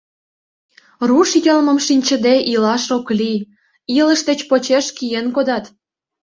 Руш 1.07 1.29
йылмым 1.45 1.79
шинчыде 1.85 2.35
илаш 2.53 2.85
ок 2.97 3.07
лий, 3.19 3.39
илыш 3.99 4.21
деч 4.29 4.39
почеш 4.49 4.85
киен 4.97 5.27
кодат. 5.35 5.65